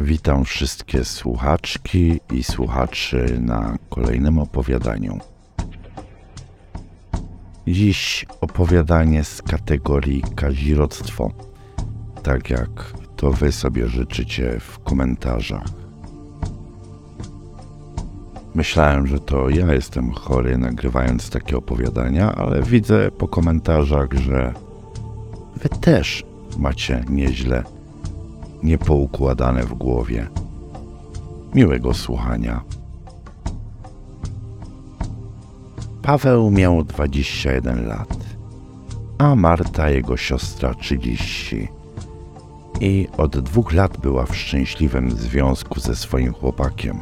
Witam 0.00 0.44
wszystkie 0.44 1.04
słuchaczki 1.04 2.20
i 2.32 2.44
słuchaczy 2.44 3.38
na 3.40 3.76
kolejnym 3.90 4.38
opowiadaniu. 4.38 5.18
Dziś 7.66 8.26
opowiadanie 8.40 9.24
z 9.24 9.42
kategorii 9.42 10.22
kazirodztwo, 10.34 11.30
tak 12.22 12.50
jak 12.50 12.92
to 13.16 13.32
wy 13.32 13.52
sobie 13.52 13.88
życzycie 13.88 14.60
w 14.60 14.78
komentarzach. 14.78 15.66
Myślałem, 18.54 19.06
że 19.06 19.20
to 19.20 19.48
ja 19.48 19.72
jestem 19.72 20.12
chory 20.12 20.58
nagrywając 20.58 21.30
takie 21.30 21.56
opowiadania, 21.56 22.32
ale 22.32 22.62
widzę 22.62 23.10
po 23.10 23.28
komentarzach, 23.28 24.12
że 24.12 24.54
wy 25.56 25.68
też 25.68 26.24
macie 26.58 27.04
nieźle 27.08 27.75
niepoukładane 28.66 29.62
w 29.62 29.74
głowie. 29.74 30.28
Miłego 31.54 31.94
słuchania. 31.94 32.60
Paweł 36.02 36.50
miał 36.50 36.84
21 36.84 37.86
lat, 37.86 38.16
a 39.18 39.34
Marta, 39.34 39.90
jego 39.90 40.16
siostra, 40.16 40.74
30. 40.74 41.68
I 42.80 43.08
od 43.16 43.38
dwóch 43.38 43.72
lat 43.72 43.98
była 43.98 44.26
w 44.26 44.36
szczęśliwym 44.36 45.10
związku 45.10 45.80
ze 45.80 45.96
swoim 45.96 46.32
chłopakiem. 46.32 47.00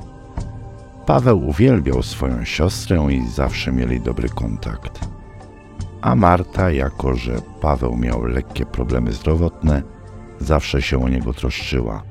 Paweł 1.07 1.49
uwielbiał 1.49 2.03
swoją 2.03 2.45
siostrę 2.45 3.07
i 3.11 3.29
zawsze 3.29 3.73
mieli 3.73 4.01
dobry 4.01 4.29
kontakt. 4.29 5.01
A 6.01 6.15
Marta, 6.15 6.71
jako 6.71 7.15
że 7.15 7.37
Paweł 7.61 7.97
miał 7.97 8.25
lekkie 8.25 8.67
problemy 8.67 9.13
zdrowotne, 9.13 9.94
zawsze 10.41 10.83
się 10.83 11.05
o 11.05 11.09
niego 11.09 11.33
troszczyła. 11.33 12.03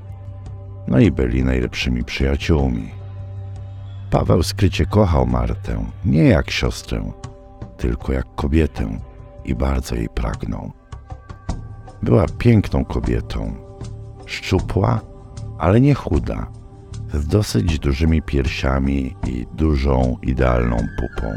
No 0.88 1.00
i 1.00 1.12
byli 1.12 1.44
najlepszymi 1.44 2.04
przyjaciółmi. 2.04 2.92
Paweł 4.12 4.44
skrycie 4.44 4.86
kochał 4.86 5.28
Martę, 5.28 5.86
nie 6.06 6.24
jak 6.24 6.52
siostrę, 6.52 7.12
tylko 7.78 8.14
jak 8.14 8.26
kobietę 8.36 9.00
i 9.46 9.56
bardzo 9.56 9.96
jej 9.96 10.10
pragnął. 10.10 10.72
Była 12.04 12.26
piękną 12.38 12.86
kobietą, 12.86 13.56
szczupła, 14.26 15.00
ale 15.60 15.82
nie 15.82 15.94
chuda, 15.94 16.48
z 17.14 17.28
dosyć 17.28 17.80
dużymi 17.80 18.22
piersiami 18.22 19.16
i 19.28 19.46
dużą, 19.54 20.18
idealną 20.22 20.78
pupą. 20.78 21.34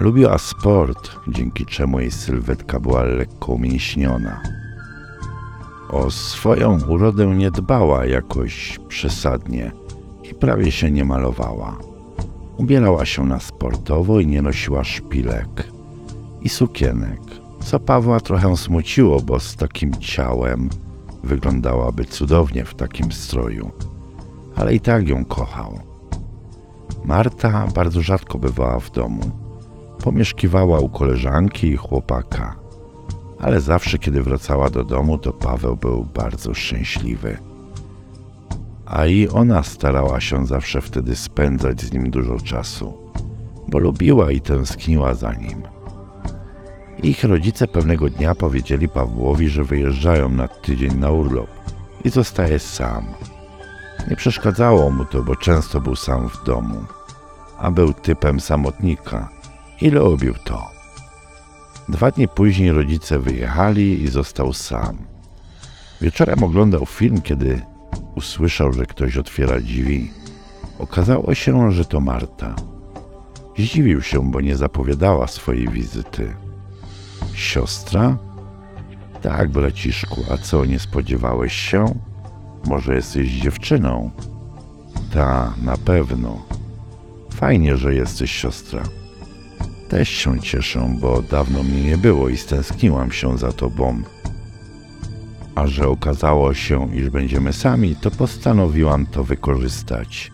Lubiła 0.00 0.38
sport, 0.38 1.10
dzięki 1.28 1.66
czemu 1.66 2.00
jej 2.00 2.10
sylwetka 2.10 2.80
była 2.80 3.02
lekko 3.02 3.52
umięśniona. 3.52 4.42
O 5.92 6.10
swoją 6.10 6.78
urodę 6.88 7.26
nie 7.26 7.50
dbała 7.50 8.06
jakoś 8.06 8.80
przesadnie 8.88 9.72
i 10.30 10.34
prawie 10.34 10.72
się 10.72 10.90
nie 10.90 11.04
malowała. 11.04 11.78
Ubierała 12.56 13.04
się 13.04 13.26
na 13.26 13.40
sportowo 13.40 14.20
i 14.20 14.26
nie 14.26 14.42
nosiła 14.42 14.84
szpilek 14.84 15.68
i 16.42 16.48
sukienek, 16.48 17.20
co 17.64 17.80
Pawła 17.80 18.20
trochę 18.20 18.56
smuciło, 18.56 19.20
bo 19.20 19.40
z 19.40 19.56
takim 19.56 19.92
ciałem 19.94 20.68
wyglądałaby 21.24 22.04
cudownie 22.04 22.64
w 22.64 22.74
takim 22.74 23.12
stroju, 23.12 23.70
ale 24.56 24.74
i 24.74 24.80
tak 24.80 25.08
ją 25.08 25.24
kochał. 25.24 25.80
Marta 27.04 27.66
bardzo 27.74 28.02
rzadko 28.02 28.38
bywała 28.38 28.80
w 28.80 28.90
domu. 28.90 29.30
Pomieszkiwała 30.02 30.80
u 30.80 30.88
koleżanki 30.88 31.66
i 31.66 31.76
chłopaka 31.76 32.56
ale 33.40 33.60
zawsze, 33.60 33.98
kiedy 33.98 34.22
wracała 34.22 34.70
do 34.70 34.84
domu, 34.84 35.18
to 35.18 35.32
Paweł 35.32 35.76
był 35.76 36.04
bardzo 36.04 36.54
szczęśliwy. 36.54 37.38
A 38.86 39.06
i 39.06 39.28
ona 39.28 39.62
starała 39.62 40.20
się 40.20 40.46
zawsze 40.46 40.80
wtedy 40.80 41.16
spędzać 41.16 41.80
z 41.80 41.92
nim 41.92 42.10
dużo 42.10 42.40
czasu, 42.40 42.94
bo 43.68 43.78
lubiła 43.78 44.30
i 44.30 44.40
tęskniła 44.40 45.14
za 45.14 45.32
nim. 45.32 45.62
Ich 47.02 47.24
rodzice 47.24 47.68
pewnego 47.68 48.10
dnia 48.10 48.34
powiedzieli 48.34 48.88
Pawłowi, 48.88 49.48
że 49.48 49.64
wyjeżdżają 49.64 50.28
na 50.28 50.48
tydzień 50.48 50.94
na 50.94 51.10
urlop 51.10 51.50
i 52.04 52.10
zostaje 52.10 52.58
sam. 52.58 53.04
Nie 54.10 54.16
przeszkadzało 54.16 54.90
mu 54.90 55.04
to, 55.04 55.22
bo 55.22 55.36
często 55.36 55.80
był 55.80 55.96
sam 55.96 56.28
w 56.28 56.44
domu, 56.44 56.84
a 57.58 57.70
był 57.70 57.92
typem 57.92 58.40
samotnika 58.40 59.28
i 59.80 59.90
lubił 59.90 60.34
to. 60.44 60.79
Dwa 61.90 62.10
dni 62.10 62.28
później 62.28 62.72
rodzice 62.72 63.18
wyjechali 63.18 64.02
i 64.02 64.08
został 64.08 64.52
sam. 64.52 64.96
Wieczorem 66.00 66.42
oglądał 66.44 66.86
film, 66.86 67.22
kiedy 67.22 67.62
usłyszał, 68.14 68.72
że 68.72 68.86
ktoś 68.86 69.16
otwiera 69.16 69.60
drzwi. 69.60 70.10
Okazało 70.78 71.34
się, 71.34 71.72
że 71.72 71.84
to 71.84 72.00
Marta. 72.00 72.54
Zdziwił 73.58 74.02
się, 74.02 74.30
bo 74.30 74.40
nie 74.40 74.56
zapowiadała 74.56 75.26
swojej 75.26 75.68
wizyty. 75.68 76.34
Siostra? 77.34 78.18
Tak, 79.22 79.50
braciszku, 79.50 80.24
a 80.30 80.36
co, 80.36 80.64
nie 80.64 80.78
spodziewałeś 80.78 81.52
się? 81.52 81.84
Może 82.66 82.94
jesteś 82.94 83.30
dziewczyną? 83.30 84.10
Ta, 85.14 85.54
na 85.62 85.76
pewno. 85.76 86.42
Fajnie, 87.34 87.76
że 87.76 87.94
jesteś 87.94 88.30
siostra. 88.30 88.82
Też 89.90 90.08
się 90.08 90.40
cieszę, 90.40 90.96
bo 91.00 91.22
dawno 91.22 91.62
mnie 91.62 91.82
nie 91.82 91.98
było 91.98 92.28
i 92.28 92.36
stęskniłam 92.36 93.12
się 93.12 93.38
za 93.38 93.52
tobą. 93.52 94.02
A 95.54 95.66
że 95.66 95.88
okazało 95.88 96.54
się, 96.54 96.94
iż 96.94 97.10
będziemy 97.10 97.52
sami, 97.52 97.96
to 97.96 98.10
postanowiłam 98.10 99.06
to 99.06 99.24
wykorzystać. 99.24 100.32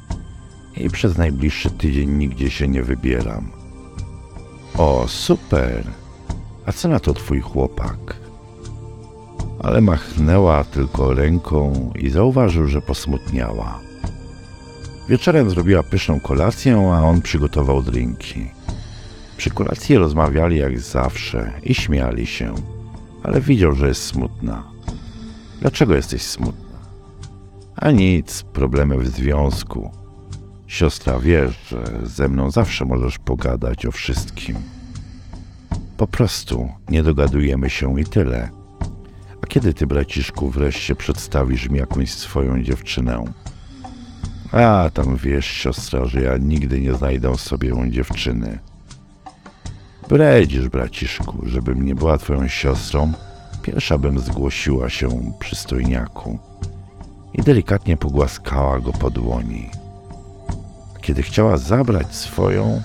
I 0.77 0.91
przez 0.91 1.19
najbliższy 1.19 1.71
tydzień 1.71 2.11
nigdzie 2.11 2.51
się 2.51 2.69
nie 2.69 2.83
wybieram. 2.83 3.51
O, 4.79 5.05
super! 5.09 5.85
A 6.67 6.73
co 6.73 6.89
na 6.89 7.01
to 7.01 7.15
twój 7.15 7.41
chłopak? 7.41 8.17
Ale 9.63 9.81
machnęła 9.81 10.65
tylko 10.65 11.15
ręką 11.15 11.93
i 11.95 12.11
zauważył, 12.11 12.67
że 12.67 12.83
posmutniała. 12.83 13.81
Wieczorem 15.09 15.51
zrobiła 15.51 15.83
pyszną 15.83 16.21
kolację, 16.21 16.93
a 16.95 17.03
on 17.03 17.23
przygotował 17.23 17.83
drinki. 17.83 18.56
Przy 19.37 19.51
kolacji 19.51 19.97
rozmawiali 19.97 20.59
jak 20.59 20.81
zawsze 20.81 21.53
i 21.63 21.75
śmiali 21.75 22.27
się, 22.27 22.55
ale 23.23 23.41
widział, 23.41 23.75
że 23.75 23.89
jest 23.89 24.03
smutna. 24.03 24.65
Dlaczego 25.61 25.97
jesteś 25.97 26.23
smutna? 26.23 26.79
A 27.77 27.91
nic, 27.91 28.43
problemy 28.43 28.99
w 28.99 29.09
związku. 29.09 29.91
Siostra 30.67 31.19
wiesz, 31.19 31.69
że 31.69 32.01
ze 32.05 32.29
mną 32.29 32.51
zawsze 32.51 32.85
możesz 32.85 33.19
pogadać 33.19 33.87
o 33.87 33.93
wszystkim. 33.93 34.57
Po 35.97 36.07
prostu 36.07 36.69
nie 36.89 37.03
dogadujemy 37.03 37.71
się 37.71 38.01
i 38.01 38.05
tyle. 38.05 38.49
A 39.43 39.47
kiedy 39.47 39.75
ty, 39.75 39.87
braciszku, 39.87 40.51
wreszcie 40.51 40.97
przedstawisz 40.97 41.69
mi 41.69 41.79
jakąś 41.79 42.11
swoją 42.11 42.63
dziewczynę? 42.63 43.25
A, 44.53 44.91
tam 44.95 45.17
wiesz, 45.17 45.47
siostra, 45.47 46.05
że 46.05 46.23
ja 46.23 46.37
nigdy 46.37 46.81
nie 46.81 46.95
znajdę 46.95 47.39
sobie 47.39 47.73
dziewczyny. 47.91 48.59
Bredzisz, 50.09 50.69
braciszku, 50.69 51.39
żebym 51.43 51.87
nie 51.87 51.95
była 51.95 52.19
twoją 52.19 52.49
siostrą, 52.49 53.13
pierwsza 53.63 53.99
bym 53.99 54.19
zgłosiła 54.19 54.91
się 54.91 55.33
przystojniaku 55.39 56.39
i 57.35 57.43
delikatnie 57.43 57.97
pogłaskała 57.97 58.81
go 58.81 58.93
po 58.93 59.11
dłoni. 59.11 59.71
Kiedy 61.01 61.23
chciała 61.23 61.57
zabrać 61.57 62.15
swoją, 62.15 62.83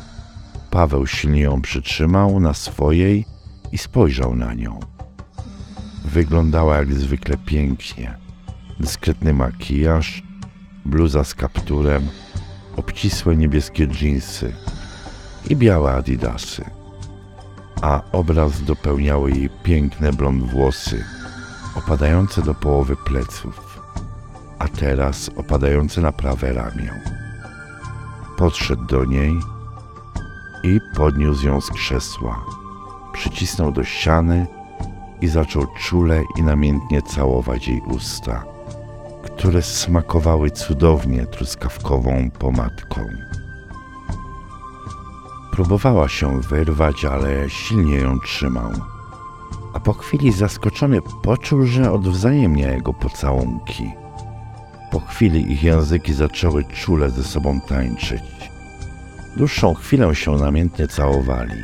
Paweł 0.71 1.07
silnie 1.07 1.41
ją 1.41 1.61
przytrzymał 1.61 2.39
na 2.39 2.53
swojej 2.53 3.25
i 3.71 3.77
spojrzał 3.77 4.35
na 4.35 4.53
nią. 4.53 4.79
Wyglądała 6.05 6.77
jak 6.77 6.93
zwykle 6.93 7.37
pięknie. 7.37 8.17
Dyskretny 8.79 9.33
makijaż, 9.33 10.23
bluza 10.85 11.23
z 11.23 11.35
kapturem, 11.35 12.07
obcisłe 12.77 13.35
niebieskie 13.35 13.87
dżinsy 13.87 14.53
i 15.49 15.55
białe 15.55 15.91
adidasy 15.91 16.80
a 17.81 18.01
obraz 18.11 18.63
dopełniały 18.63 19.31
jej 19.31 19.49
piękne 19.63 20.13
blond 20.13 20.43
włosy, 20.43 21.05
opadające 21.75 22.41
do 22.41 22.53
połowy 22.53 22.95
pleców, 22.95 23.81
a 24.59 24.67
teraz 24.67 25.29
opadające 25.35 26.01
na 26.01 26.11
prawe 26.11 26.53
ramię. 26.53 27.01
Podszedł 28.37 28.85
do 28.85 29.05
niej 29.05 29.39
i 30.63 30.79
podniósł 30.95 31.45
ją 31.45 31.61
z 31.61 31.69
krzesła, 31.71 32.45
przycisnął 33.13 33.71
do 33.71 33.83
ściany 33.83 34.47
i 35.21 35.27
zaczął 35.27 35.67
czule 35.79 36.23
i 36.37 36.43
namiętnie 36.43 37.01
całować 37.01 37.67
jej 37.67 37.81
usta, 37.81 38.43
które 39.23 39.61
smakowały 39.61 40.51
cudownie 40.51 41.25
truskawkową 41.25 42.31
pomadką. 42.31 43.01
Próbowała 45.61 46.09
się 46.09 46.41
wyrwać, 46.41 47.05
ale 47.05 47.49
silnie 47.49 47.95
ją 47.95 48.19
trzymał. 48.19 48.71
A 49.73 49.79
po 49.79 49.93
chwili 49.93 50.31
zaskoczony 50.31 51.01
poczuł, 51.23 51.65
że 51.65 51.91
odwzajemnia 51.91 52.71
jego 52.71 52.93
pocałunki. 52.93 53.91
Po 54.91 54.99
chwili 54.99 55.51
ich 55.51 55.63
języki 55.63 56.13
zaczęły 56.13 56.63
czule 56.63 57.09
ze 57.09 57.23
sobą 57.23 57.61
tańczyć. 57.61 58.21
Dłuższą 59.37 59.73
chwilę 59.73 60.15
się 60.15 60.31
namiętnie 60.31 60.87
całowali. 60.87 61.63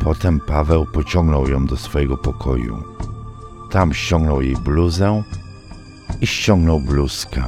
Potem 0.00 0.40
Paweł 0.40 0.86
pociągnął 0.86 1.48
ją 1.48 1.66
do 1.66 1.76
swojego 1.76 2.16
pokoju. 2.16 2.82
Tam 3.70 3.94
ściągnął 3.94 4.42
jej 4.42 4.56
bluzę 4.56 5.22
i 6.20 6.26
ściągnął 6.26 6.80
bluzkę. 6.80 7.42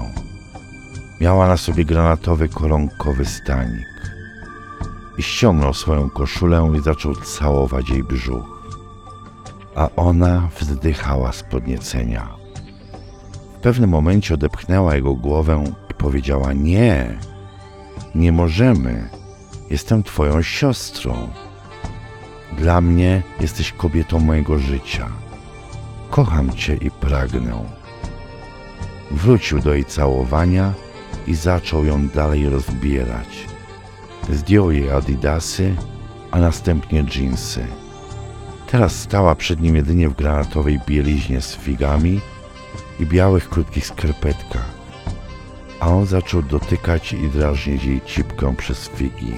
Miała 1.21 1.49
na 1.49 1.56
sobie 1.56 1.85
granatowy 1.85 2.49
koronkowy 2.49 3.25
stanik. 3.25 4.15
I 5.18 5.22
ściągnął 5.22 5.74
swoją 5.74 6.10
koszulę 6.10 6.72
i 6.78 6.80
zaczął 6.80 7.14
całować 7.14 7.90
jej 7.90 8.04
brzuch. 8.04 8.56
A 9.74 9.88
ona 9.96 10.48
wzdychała 10.60 11.32
z 11.32 11.42
podniecenia. 11.42 12.28
W 13.58 13.60
pewnym 13.60 13.90
momencie 13.90 14.34
odepchnęła 14.34 14.94
jego 14.94 15.14
głowę 15.14 15.64
i 15.90 15.94
powiedziała: 15.94 16.52
Nie, 16.52 17.18
nie 18.14 18.32
możemy. 18.32 19.08
Jestem 19.70 20.02
twoją 20.02 20.42
siostrą. 20.42 21.28
Dla 22.58 22.80
mnie 22.80 23.22
jesteś 23.40 23.72
kobietą 23.72 24.20
mojego 24.20 24.58
życia. 24.58 25.08
Kocham 26.10 26.50
cię 26.50 26.76
i 26.76 26.90
pragnę. 26.90 27.64
Wrócił 29.10 29.60
do 29.60 29.74
jej 29.74 29.84
całowania 29.84 30.72
i 31.26 31.34
zaczął 31.34 31.84
ją 31.84 32.08
dalej 32.08 32.48
rozbierać. 32.48 33.56
Zdjął 34.32 34.70
jej 34.70 34.90
adidasy, 34.90 35.75
a 36.31 36.38
następnie 36.38 37.05
dżinsy. 37.05 37.67
Teraz 38.70 39.00
stała 39.00 39.34
przed 39.34 39.61
nim 39.61 39.76
jedynie 39.76 40.08
w 40.08 40.17
granatowej 40.17 40.81
bieliźnie 40.87 41.40
z 41.40 41.56
figami 41.56 42.20
i 43.00 43.06
białych 43.06 43.49
krótkich 43.49 43.87
skarpetkach, 43.87 44.70
a 45.81 45.88
on 45.88 46.06
zaczął 46.06 46.43
dotykać 46.43 47.12
i 47.12 47.28
drażnić 47.28 47.84
jej 47.84 48.00
cipkę 48.00 48.55
przez 48.56 48.88
figi. 48.88 49.34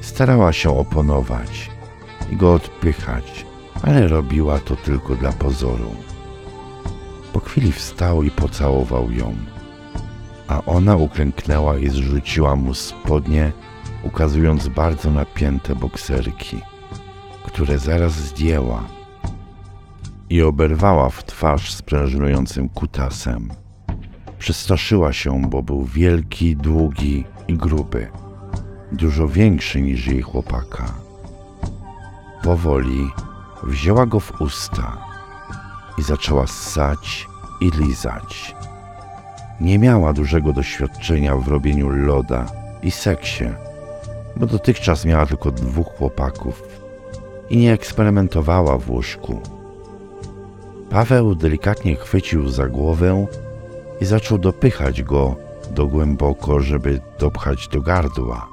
Starała 0.00 0.52
się 0.52 0.78
oponować 0.78 1.70
i 2.30 2.36
go 2.36 2.54
odpychać, 2.54 3.46
ale 3.82 4.08
robiła 4.08 4.58
to 4.58 4.76
tylko 4.76 5.14
dla 5.14 5.32
pozoru. 5.32 5.94
Po 7.32 7.40
chwili 7.40 7.72
wstał 7.72 8.22
i 8.22 8.30
pocałował 8.30 9.10
ją, 9.10 9.34
a 10.48 10.62
ona 10.64 10.96
uklęknęła 10.96 11.78
i 11.78 11.88
zrzuciła 11.88 12.56
mu 12.56 12.74
spodnie, 12.74 13.52
ukazując 14.02 14.68
bardzo 14.68 15.10
napięte 15.10 15.74
bokserki, 15.74 16.60
które 17.44 17.78
zaraz 17.78 18.12
zdjęła 18.12 18.82
i 20.30 20.42
oberwała 20.42 21.10
w 21.10 21.24
twarz 21.24 21.72
sprężynującym 21.74 22.68
kutasem. 22.68 23.50
Przestraszyła 24.38 25.12
się, 25.12 25.42
bo 25.50 25.62
był 25.62 25.84
wielki, 25.84 26.56
długi 26.56 27.24
i 27.48 27.54
gruby, 27.54 28.08
dużo 28.92 29.28
większy 29.28 29.82
niż 29.82 30.06
jej 30.06 30.22
chłopaka. 30.22 30.94
Powoli 32.42 33.10
wzięła 33.62 34.06
go 34.06 34.20
w 34.20 34.40
usta 34.40 34.98
i 35.98 36.02
zaczęła 36.02 36.46
ssać 36.46 37.26
i 37.60 37.70
lizać. 37.70 38.56
Nie 39.60 39.78
miała 39.78 40.12
dużego 40.12 40.52
doświadczenia 40.52 41.36
w 41.36 41.48
robieniu 41.48 41.88
loda 41.88 42.46
i 42.82 42.90
seksie, 42.90 43.44
bo 44.36 44.46
dotychczas 44.46 45.04
miała 45.04 45.26
tylko 45.26 45.50
dwóch 45.50 45.86
chłopaków 45.86 46.62
i 47.50 47.56
nie 47.56 47.72
eksperymentowała 47.72 48.78
w 48.78 48.90
łóżku. 48.90 49.40
Paweł 50.90 51.34
delikatnie 51.34 51.96
chwycił 51.96 52.48
za 52.48 52.68
głowę 52.68 53.26
i 54.00 54.04
zaczął 54.04 54.38
dopychać 54.38 55.02
go 55.02 55.36
do 55.70 55.86
głęboko, 55.86 56.60
żeby 56.60 57.00
dopchać 57.18 57.68
do 57.68 57.80
gardła. 57.80 58.48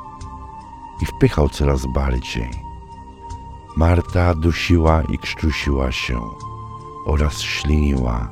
I 1.02 1.06
wpychał 1.06 1.50
coraz 1.50 1.82
bardziej. 1.96 2.50
Marta 3.78 4.36
dusiła 4.36 5.04
i 5.14 5.18
krztusiła 5.18 5.92
się 5.92 6.22
oraz 7.06 7.42
śliniła, 7.42 8.32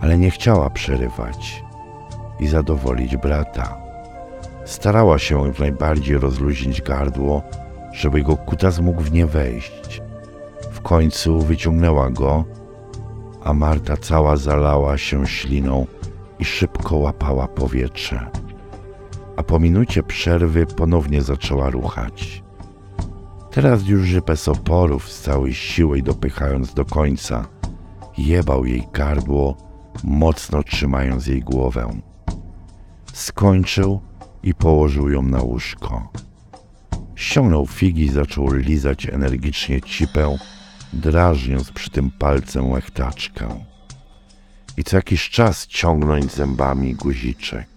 ale 0.00 0.18
nie 0.18 0.30
chciała 0.30 0.70
przerywać 0.70 1.67
i 2.40 2.46
zadowolić 2.46 3.16
brata. 3.16 3.76
Starała 4.64 5.18
się 5.18 5.46
jak 5.46 5.58
najbardziej 5.58 6.18
rozluźnić 6.18 6.82
gardło, 6.82 7.42
żeby 7.92 8.18
jego 8.18 8.36
kutas 8.36 8.80
mógł 8.80 9.02
w 9.02 9.12
nie 9.12 9.26
wejść. 9.26 10.02
W 10.72 10.80
końcu 10.80 11.40
wyciągnęła 11.40 12.10
go, 12.10 12.44
a 13.44 13.52
Marta 13.52 13.96
cała 13.96 14.36
zalała 14.36 14.98
się 14.98 15.26
śliną 15.26 15.86
i 16.38 16.44
szybko 16.44 16.96
łapała 16.96 17.48
powietrze. 17.48 18.30
A 19.36 19.42
po 19.42 19.58
minucie 19.58 20.02
przerwy 20.02 20.66
ponownie 20.66 21.22
zaczęła 21.22 21.70
ruchać. 21.70 22.42
Teraz 23.50 23.86
już 23.86 24.20
bez 24.20 24.48
oporów 24.48 25.12
z 25.12 25.22
całej 25.22 25.54
siły 25.54 26.02
dopychając 26.02 26.74
do 26.74 26.84
końca, 26.84 27.46
jebał 28.18 28.64
jej 28.64 28.88
gardło, 28.92 29.56
mocno 30.04 30.62
trzymając 30.62 31.26
jej 31.26 31.40
głowę. 31.40 32.00
Skończył 33.18 34.00
i 34.42 34.54
położył 34.54 35.10
ją 35.10 35.22
na 35.22 35.42
łóżko. 35.42 36.08
Ściągnął 37.14 37.66
figi 37.66 38.02
i 38.02 38.10
zaczął 38.10 38.52
lizać 38.52 39.06
energicznie 39.06 39.80
cipę, 39.80 40.38
drażniąc 40.92 41.72
przy 41.72 41.90
tym 41.90 42.10
palcem 42.10 42.70
łechtaczkę. 42.70 43.64
I 44.76 44.84
co 44.84 44.96
jakiś 44.96 45.30
czas 45.30 45.66
ciągnąć 45.66 46.32
zębami 46.32 46.94
guziczek. 46.94 47.68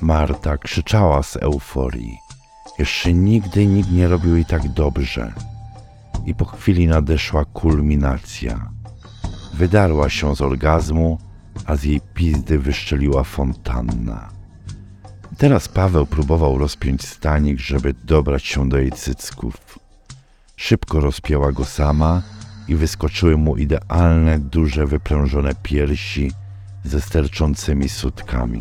Marta 0.00 0.58
krzyczała 0.58 1.22
z 1.22 1.36
euforii. 1.36 2.18
Jeszcze 2.78 3.12
nigdy 3.12 3.66
nikt 3.66 3.90
nie 3.90 4.08
robił 4.08 4.34
jej 4.34 4.44
tak 4.44 4.68
dobrze. 4.68 5.32
I 6.26 6.34
po 6.34 6.44
chwili 6.44 6.86
nadeszła 6.86 7.44
kulminacja. 7.44 8.70
Wydarła 9.54 10.08
się 10.08 10.36
z 10.36 10.40
orgazmu, 10.40 11.18
a 11.66 11.76
z 11.76 11.84
jej 11.84 12.00
pizdy 12.14 12.58
wyszczeliła 12.58 13.24
fontanna. 13.24 14.28
Teraz 15.38 15.68
Paweł 15.68 16.06
próbował 16.06 16.58
rozpiąć 16.58 17.06
stanik, 17.06 17.60
żeby 17.60 17.94
dobrać 18.04 18.44
się 18.44 18.68
do 18.68 18.78
jej 18.78 18.92
cycków. 18.92 19.78
Szybko 20.56 21.00
rozpięła 21.00 21.52
go 21.52 21.64
sama 21.64 22.22
i 22.68 22.74
wyskoczyły 22.74 23.36
mu 23.36 23.56
idealne, 23.56 24.38
duże, 24.38 24.86
wyprężone 24.86 25.54
piersi 25.62 26.32
ze 26.84 27.00
sterczącymi 27.00 27.88
sutkami. 27.88 28.60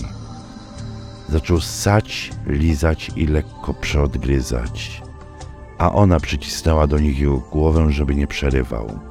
Zaczął 1.30 1.62
ssać, 1.62 2.32
lizać 2.48 3.12
i 3.16 3.28
lekko 3.28 3.74
przeodgryzać, 3.74 5.02
a 5.78 5.92
ona 5.92 6.20
przycisnęła 6.20 6.88
do 6.88 7.00
nich 7.00 7.20
jego 7.20 7.38
głowę, 7.38 7.92
żeby 7.92 8.16
nie 8.16 8.28
przerywał. 8.28 9.11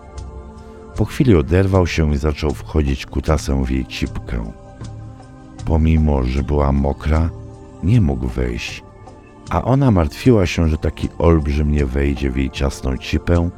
Po 0.96 1.04
chwili 1.04 1.36
oderwał 1.36 1.86
się 1.86 2.14
i 2.14 2.16
zaczął 2.16 2.50
wchodzić 2.50 3.06
kutasem 3.06 3.64
w 3.64 3.70
jej 3.70 3.86
cipkę. 3.86 4.52
Pomimo, 5.64 6.22
że 6.22 6.42
była 6.42 6.72
mokra, 6.72 7.30
nie 7.82 8.00
mógł 8.00 8.28
wejść, 8.28 8.82
a 9.50 9.62
ona 9.62 9.90
martwiła 9.90 10.46
się, 10.46 10.68
że 10.68 10.78
taki 10.78 11.08
olbrzym 11.18 11.72
nie 11.72 11.86
wejdzie 11.86 12.30
w 12.30 12.36
jej 12.36 12.50
ciasną 12.50 12.96
cipę, 12.96 13.50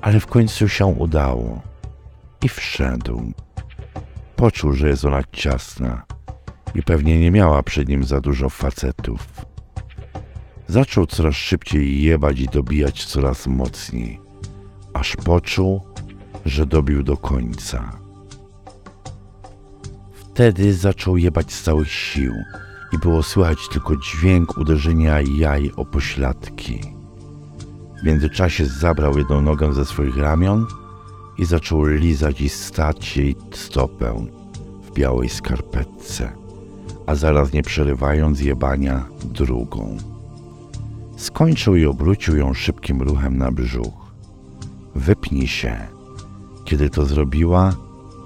ale 0.00 0.20
w 0.20 0.26
końcu 0.26 0.68
się 0.68 0.86
udało 0.86 1.60
i 2.44 2.48
wszedł. 2.48 3.32
Poczuł, 4.36 4.72
że 4.72 4.88
jest 4.88 5.04
ona 5.04 5.22
ciasna 5.32 6.02
i 6.74 6.82
pewnie 6.82 7.18
nie 7.18 7.30
miała 7.30 7.62
przed 7.62 7.88
nim 7.88 8.04
za 8.04 8.20
dużo 8.20 8.48
facetów. 8.48 9.26
Zaczął 10.68 11.06
coraz 11.06 11.34
szybciej 11.34 12.02
jebać 12.02 12.40
i 12.40 12.46
dobijać 12.46 13.04
coraz 13.04 13.46
mocniej, 13.46 14.20
aż 14.94 15.16
poczuł, 15.16 15.80
że 16.46 16.66
dobił 16.66 17.02
do 17.02 17.16
końca. 17.16 17.92
Wtedy 20.12 20.74
zaczął 20.74 21.16
jebać 21.16 21.52
z 21.52 21.62
całych 21.62 21.92
sił 21.92 22.34
i 22.92 22.98
było 22.98 23.22
słychać 23.22 23.58
tylko 23.72 23.96
dźwięk 23.96 24.58
uderzenia 24.58 25.20
jaj 25.20 25.72
o 25.76 25.84
pośladki. 25.84 26.80
W 28.02 28.06
międzyczasie 28.06 28.66
zabrał 28.66 29.18
jedną 29.18 29.40
nogę 29.42 29.74
ze 29.74 29.84
swoich 29.84 30.16
ramion 30.16 30.66
i 31.38 31.44
zaczął 31.44 31.84
lizać 31.84 32.40
i 32.40 32.48
stać 32.48 33.16
jej 33.16 33.36
stopę 33.52 34.26
w 34.82 34.94
białej 34.94 35.28
skarpetce, 35.28 36.32
a 37.06 37.14
zaraz 37.14 37.52
nie 37.52 37.62
przerywając 37.62 38.40
jebania 38.40 39.08
drugą. 39.24 39.96
Skończył 41.16 41.76
i 41.76 41.86
obrócił 41.86 42.36
ją 42.36 42.54
szybkim 42.54 43.02
ruchem 43.02 43.38
na 43.38 43.52
brzuch. 43.52 44.12
Wypnij 44.94 45.46
się. 45.46 45.99
Kiedy 46.70 46.90
to 46.90 47.04
zrobiła, 47.04 47.72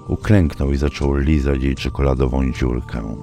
uklęknął 0.08 0.72
i 0.72 0.76
zaczął 0.76 1.14
lizać 1.14 1.62
jej 1.62 1.74
czekoladową 1.74 2.52
dziurkę. 2.52 3.16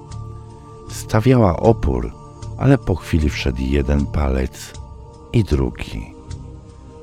Stawiała 0.90 1.56
opór, 1.56 2.12
ale 2.58 2.78
po 2.78 2.94
chwili 2.94 3.30
wszedł 3.30 3.58
jeden 3.60 4.06
palec 4.06 4.72
i 5.32 5.44
drugi. 5.44 6.14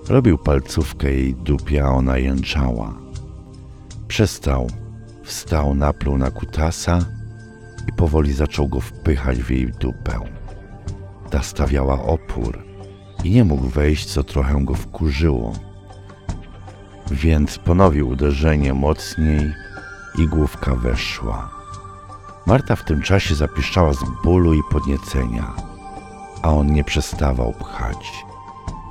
Robił 0.10 0.38
palcówkę 0.38 1.14
jej 1.14 1.36
dupie, 1.36 1.86
a 1.86 1.90
ona 1.90 2.18
jęczała. 2.18 2.94
Przestał, 4.08 4.68
Wstał, 5.24 5.76
napluł 5.76 6.18
na 6.18 6.32
kutasa 6.32 7.00
i 7.88 7.94
powoli 7.94 8.34
zaczął 8.34 8.68
go 8.68 8.80
wpychać 8.80 9.38
w 9.44 9.50
jej 9.50 9.68
dupę. 9.68 10.20
Ta 11.30 11.44
stawiała 11.44 12.04
opór 12.04 12.64
i 13.24 13.32
nie 13.32 13.44
mógł 13.44 13.68
wejść, 13.68 14.06
co 14.06 14.24
trochę 14.24 14.66
go 14.66 14.74
wkurzyło. 14.74 15.69
Więc 17.12 17.58
ponowił 17.58 18.10
uderzenie 18.10 18.74
mocniej 18.74 19.54
i 20.18 20.28
główka 20.28 20.76
weszła. 20.76 21.50
Marta 22.46 22.76
w 22.76 22.86
tym 22.86 23.02
czasie 23.02 23.36
zapiszczała 23.36 23.94
z 23.94 24.04
bólu 24.24 24.54
i 24.54 24.62
podniecenia, 24.72 25.54
a 26.42 26.50
on 26.50 26.74
nie 26.74 26.84
przestawał 26.84 27.54
pchać 27.54 28.26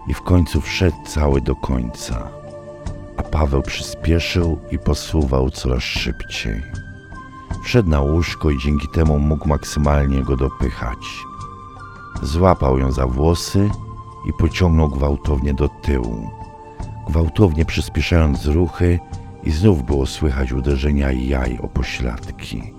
i 0.08 0.14
w 0.14 0.22
końcu 0.22 0.60
wszedł 0.60 0.96
cały 1.06 1.40
do 1.40 1.56
końca, 1.56 2.28
a 3.16 3.22
Paweł 3.22 3.62
przyspieszył 3.62 4.58
i 4.70 4.78
posuwał 4.78 5.50
coraz 5.50 5.82
szybciej. 5.82 6.62
Wszedł 7.64 7.88
na 7.88 8.00
łóżko 8.00 8.50
i 8.50 8.58
dzięki 8.58 8.88
temu 8.88 9.18
mógł 9.18 9.48
maksymalnie 9.48 10.22
go 10.22 10.36
dopychać. 10.36 10.98
Złapał 12.22 12.78
ją 12.78 12.92
za 12.92 13.06
włosy 13.06 13.70
i 14.26 14.32
pociągnął 14.32 14.88
gwałtownie 14.88 15.54
do 15.54 15.68
tyłu, 15.68 16.30
gwałtownie 17.08 17.64
przyspieszając 17.64 18.46
ruchy 18.46 18.98
i 19.44 19.50
znów 19.50 19.86
było 19.86 20.06
słychać 20.06 20.52
uderzenia 20.52 21.12
jaj 21.12 21.58
o 21.58 21.68
pośladki. 21.68 22.72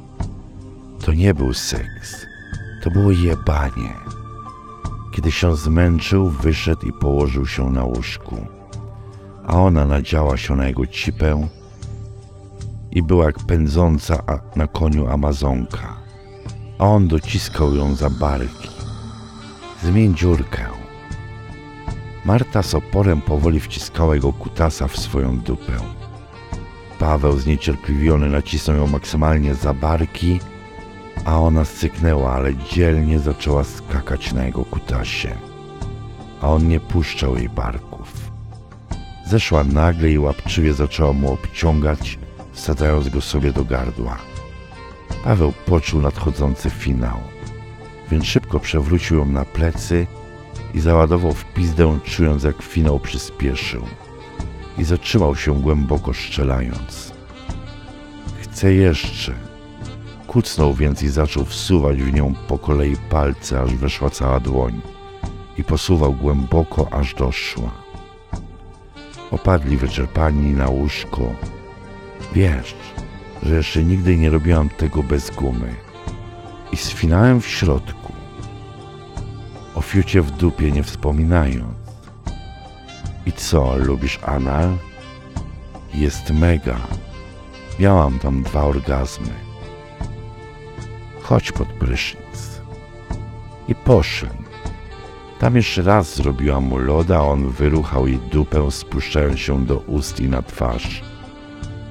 To 1.05 1.13
nie 1.13 1.33
był 1.33 1.53
seks, 1.53 2.25
to 2.83 2.91
było 2.91 3.11
jebanie. 3.11 3.93
Kiedy 5.15 5.31
się 5.31 5.55
zmęczył, 5.55 6.29
wyszedł 6.29 6.87
i 6.87 6.93
położył 6.93 7.45
się 7.45 7.69
na 7.69 7.83
łóżku, 7.83 8.35
a 9.47 9.53
ona 9.53 9.85
nadziała 9.85 10.37
się 10.37 10.55
na 10.55 10.67
jego 10.67 10.87
cipę 10.87 11.47
i 12.91 13.03
była 13.03 13.25
jak 13.25 13.39
pędząca 13.39 14.23
na 14.55 14.67
koniu 14.67 15.07
Amazonka, 15.07 15.97
a 16.79 16.85
on 16.85 17.07
dociskał 17.07 17.75
ją 17.75 17.95
za 17.95 18.09
barki. 18.09 18.69
Zmień 19.83 20.15
dziurkę. 20.15 20.78
Marta 22.29 22.63
z 22.63 22.75
oporem 22.75 23.21
powoli 23.21 23.59
wciskała 23.59 24.15
jego 24.15 24.33
kutasa 24.33 24.87
w 24.87 24.97
swoją 24.97 25.39
dupę. 25.39 25.73
Paweł 26.99 27.39
zniecierpliwiony 27.39 28.29
nacisnął 28.29 28.77
ją 28.77 28.87
maksymalnie 28.87 29.55
za 29.55 29.73
barki, 29.73 30.39
a 31.25 31.39
ona 31.39 31.65
syknęła, 31.65 32.33
ale 32.33 32.55
dzielnie 32.55 33.19
zaczęła 33.19 33.63
skakać 33.63 34.33
na 34.33 34.45
jego 34.45 34.65
kutasie, 34.65 35.35
a 36.41 36.49
on 36.49 36.67
nie 36.67 36.79
puszczał 36.79 37.37
jej 37.37 37.49
barków. 37.49 38.31
Zeszła 39.25 39.63
nagle 39.63 40.11
i 40.11 40.19
łapczywie 40.19 40.73
zaczęła 40.73 41.13
mu 41.13 41.33
obciągać, 41.33 42.19
wsadzając 42.51 43.09
go 43.09 43.21
sobie 43.21 43.51
do 43.51 43.65
gardła. 43.65 44.17
Paweł 45.23 45.53
poczuł 45.65 46.01
nadchodzący 46.01 46.69
finał, 46.69 47.17
więc 48.11 48.25
szybko 48.25 48.59
przewrócił 48.59 49.17
ją 49.17 49.25
na 49.25 49.45
plecy 49.45 50.07
i 50.73 50.79
załadował 50.79 51.33
w 51.33 51.45
pizdę, 51.45 51.99
czując 52.03 52.43
jak 52.43 52.61
finał 52.61 52.99
przyspieszył 52.99 53.83
i 54.77 54.83
zatrzymał 54.83 55.35
się 55.35 55.61
głęboko 55.61 56.13
strzelając. 56.13 57.13
Chcę 58.41 58.73
jeszcze. 58.73 59.33
Kucnął 60.27 60.73
więc 60.73 61.03
i 61.03 61.09
zaczął 61.09 61.45
wsuwać 61.45 62.03
w 62.03 62.13
nią 62.13 62.33
po 62.47 62.57
kolei 62.57 62.95
palce, 63.09 63.61
aż 63.61 63.75
weszła 63.75 64.09
cała 64.09 64.39
dłoń 64.39 64.81
i 65.57 65.63
posuwał 65.63 66.13
głęboko, 66.13 66.93
aż 66.93 67.13
doszła. 67.13 67.71
Opadli 69.31 69.77
wyczerpani 69.77 70.53
na 70.53 70.69
łóżko. 70.69 71.33
Wiesz, 72.33 72.75
że 73.43 73.55
jeszcze 73.55 73.83
nigdy 73.83 74.17
nie 74.17 74.29
robiłam 74.29 74.69
tego 74.69 75.03
bez 75.03 75.31
gumy. 75.31 75.75
I 76.71 76.77
z 76.77 76.89
finałem 76.89 77.41
w 77.41 77.47
środku. 77.47 77.98
Fiucie 79.89 80.21
w 80.21 80.31
dupie 80.31 80.71
nie 80.71 80.83
wspominając. 80.83 81.77
I 83.25 83.31
co, 83.31 83.77
lubisz 83.77 84.19
anal? 84.25 84.77
Jest 85.93 86.31
mega. 86.31 86.77
Miałam 87.79 88.19
tam 88.19 88.43
dwa 88.43 88.63
orgazmy. 88.63 89.33
Chodź 91.21 91.51
pod 91.51 91.67
prysznic. 91.67 92.61
I 93.67 93.75
poszli. 93.75 94.29
Tam 95.39 95.55
jeszcze 95.55 95.81
raz 95.81 96.15
zrobiła 96.15 96.59
mu 96.59 96.77
loda, 96.77 97.17
a 97.17 97.21
on 97.21 97.49
wyruchał 97.49 98.07
jej 98.07 98.17
dupę, 98.17 98.71
spuszczając 98.71 99.39
się 99.39 99.65
do 99.65 99.77
ust 99.77 100.19
i 100.19 100.29
na 100.29 100.41
twarz. 100.41 101.03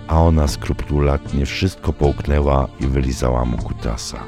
A 0.08 0.22
ona 0.22 0.48
skrupulatnie 0.48 1.46
wszystko 1.46 1.92
połknęła 1.92 2.68
i 2.80 2.86
wylizała 2.86 3.44
mu 3.44 3.56
kutasa. 3.56 4.18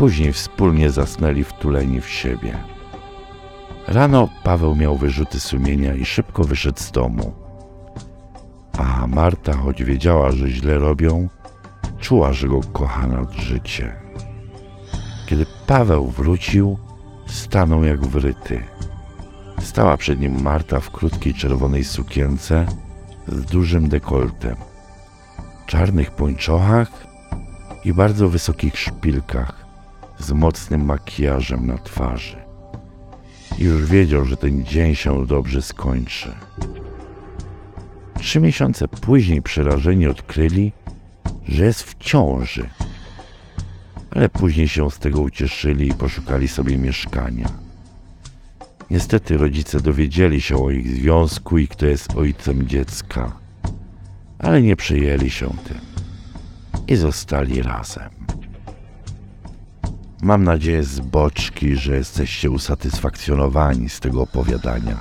Później 0.00 0.32
wspólnie 0.32 0.90
zasnęli 0.90 1.44
wtuleni 1.44 2.00
w 2.00 2.08
siebie. 2.08 2.58
Rano 3.88 4.28
Paweł 4.44 4.76
miał 4.76 4.96
wyrzuty 4.96 5.40
sumienia 5.40 5.94
i 5.94 6.04
szybko 6.04 6.44
wyszedł 6.44 6.80
z 6.80 6.90
domu. 6.90 7.32
A 8.78 9.06
Marta, 9.06 9.52
choć 9.52 9.84
wiedziała, 9.84 10.32
że 10.32 10.48
źle 10.48 10.78
robią, 10.78 11.28
czuła, 11.98 12.32
że 12.32 12.48
go 12.48 12.60
kocha 12.72 13.06
nad 13.06 13.32
życie. 13.32 13.96
Kiedy 15.26 15.46
Paweł 15.66 16.06
wrócił, 16.06 16.78
stanął 17.26 17.84
jak 17.84 18.06
wryty. 18.06 18.62
Stała 19.58 19.96
przed 19.96 20.20
nim 20.20 20.42
Marta 20.42 20.80
w 20.80 20.90
krótkiej 20.90 21.34
czerwonej 21.34 21.84
sukience 21.84 22.66
z 23.28 23.44
dużym 23.44 23.88
dekoltem, 23.88 24.56
czarnych 25.66 26.10
pończochach 26.10 27.06
i 27.84 27.92
bardzo 27.92 28.28
wysokich 28.28 28.78
szpilkach 28.78 29.59
z 30.20 30.32
mocnym 30.32 30.84
makijażem 30.84 31.66
na 31.66 31.78
twarzy. 31.78 32.36
I 33.58 33.64
już 33.64 33.86
wiedział, 33.86 34.24
że 34.24 34.36
ten 34.36 34.64
dzień 34.64 34.94
się 34.94 35.26
dobrze 35.26 35.62
skończy. 35.62 36.32
Trzy 38.18 38.40
miesiące 38.40 38.88
później 38.88 39.42
przerażeni 39.42 40.06
odkryli, 40.06 40.72
że 41.48 41.64
jest 41.64 41.82
w 41.82 41.98
ciąży. 41.98 42.68
Ale 44.10 44.28
później 44.28 44.68
się 44.68 44.90
z 44.90 44.98
tego 44.98 45.20
ucieszyli 45.20 45.88
i 45.88 45.94
poszukali 45.94 46.48
sobie 46.48 46.78
mieszkania. 46.78 47.48
Niestety 48.90 49.36
rodzice 49.36 49.80
dowiedzieli 49.80 50.40
się 50.40 50.56
o 50.56 50.70
ich 50.70 50.88
związku 50.88 51.58
i 51.58 51.68
kto 51.68 51.86
jest 51.86 52.16
ojcem 52.16 52.68
dziecka, 52.68 53.32
ale 54.38 54.62
nie 54.62 54.76
przejęli 54.76 55.30
się 55.30 55.48
tym 55.48 55.80
i 56.88 56.96
zostali 56.96 57.62
razem. 57.62 58.10
Mam 60.22 60.44
nadzieję 60.44 60.84
z 60.84 61.00
boczki, 61.00 61.76
że 61.76 61.96
jesteście 61.96 62.50
usatysfakcjonowani 62.50 63.88
z 63.88 64.00
tego 64.00 64.22
opowiadania. 64.22 64.96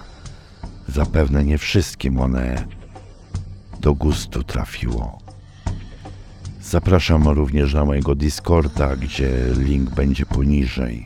Zapewne 0.88 1.46
nie 1.46 1.58
wszystkim 1.58 2.20
one 2.20 2.66
do 3.80 3.94
gustu 3.94 4.44
trafiło. 4.44 5.20
Zapraszam 6.62 7.28
również 7.28 7.74
na 7.74 7.86
mojego 7.86 8.16
Discorda, 8.16 8.96
gdzie 8.96 9.30
link 9.58 9.90
będzie 9.90 10.26
poniżej. 10.26 11.06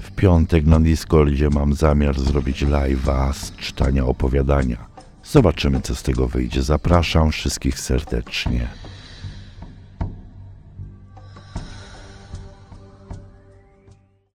W 0.00 0.10
piątek 0.10 0.66
na 0.66 0.80
Discordzie 0.80 1.50
mam 1.50 1.74
zamiar 1.74 2.20
zrobić 2.20 2.64
live'a 2.64 3.32
z 3.32 3.56
czytania 3.56 4.06
opowiadania. 4.06 4.86
Zobaczymy, 5.24 5.80
co 5.80 5.94
z 5.94 6.02
tego 6.02 6.28
wyjdzie. 6.28 6.62
Zapraszam 6.62 7.32
wszystkich 7.32 7.80
serdecznie. 7.80 8.68